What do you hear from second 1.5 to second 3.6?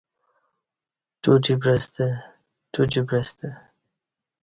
پعستہ ٹوٹی پعستہ